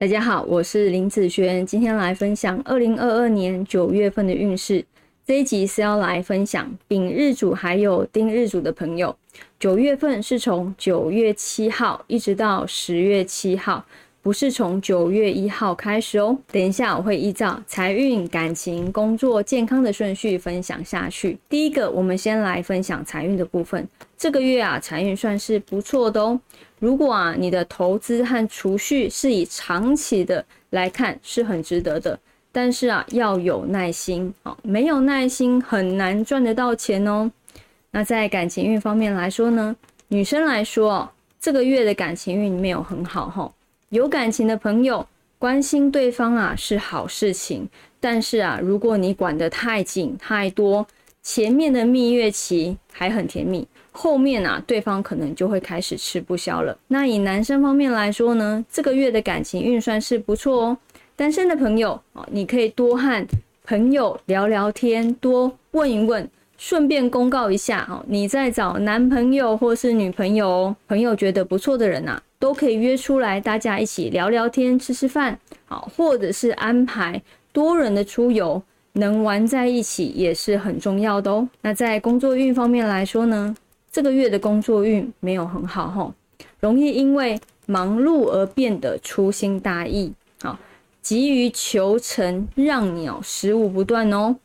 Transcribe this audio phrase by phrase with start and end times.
[0.00, 4.84] 大家好，我是林子轩，今天来分享二零二二年九月份的运势。
[5.26, 9.18] 这一集是要来分享丙日主还有丁日主的朋友，
[9.58, 13.84] 九月份是从九月七号一直到十月七号。
[14.28, 16.36] 不是从九月一号开始哦。
[16.52, 21.38] 等一下我会依照财运、感情、工作、健康的顺序分享下去。
[21.48, 23.88] 第一个，我们先来分享财运的部分。
[24.18, 26.38] 这个月啊，财运算是不错的哦。
[26.78, 32.20] 如果啊，你的投资和储蓄是以长期的来看，是很值得的。
[32.52, 37.30] 但是啊，要有耐心哦，没有耐心很难赚得到钱哦。
[37.92, 39.74] 那在感情运方面来说呢，
[40.08, 41.10] 女生来说，
[41.40, 43.50] 这个月的感情运没有很好哈。
[43.90, 45.06] 有感情的朋友
[45.38, 47.66] 关心对方啊是好事情，
[47.98, 50.86] 但是啊，如果你管得太紧太多，
[51.22, 56.76] 前面的蜜月期还很甜蜜，后面啊对方可能就会开始吃不消了。
[56.88, 60.78] 那以男生方面来说呢，这个月的感情运算是不错哦。
[61.16, 63.26] 单身的朋友啊，你可以多和
[63.64, 66.28] 朋友聊聊天，多问一问，
[66.58, 72.20] 顺便公告一下哦，你在找男朋友或是女朋友，朋友觉得不错的人呐。
[72.40, 77.20] 都可以约出来，大家一起聊聊天、吃吃饭，好，或者是安排
[77.52, 81.48] 多人的出游，能玩在一起也是很重要的哦。
[81.62, 83.56] 那在工作运方面来说呢，
[83.90, 86.14] 这个月的工作运没有很好哦，
[86.60, 90.56] 容易因为忙碌而变得粗心大意，好，
[91.02, 94.36] 急于求成，让鸟食物不断哦，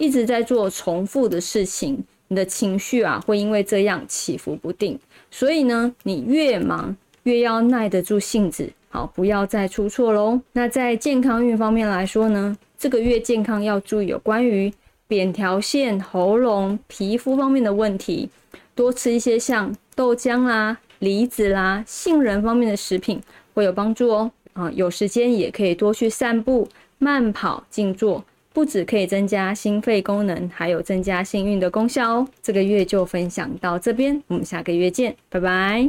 [0.00, 4.98] 一直在做重复的事情，你的情绪啊会因为这样起伏不定，
[5.30, 6.96] 所以呢，你越忙。
[7.24, 10.40] 越要耐得住性子，好，不要再出错喽。
[10.54, 14.72] 那在健康运方面来说呢，这个月健康要注意有关于
[15.06, 18.30] 扁桃腺、喉咙、皮肤方面的问题，
[18.74, 23.20] 多吃一些像豆浆啦、梨子啦、杏仁方面的食品
[23.52, 24.30] 会有帮助哦。
[24.54, 28.24] 啊，有时间也可以多去散步、慢跑、静坐，
[28.60, 32.28] 不止可以增加心肺功能，还有增加幸运的功效哦。
[32.42, 35.88] 这个月就分享到这边，我们下个月见，拜拜。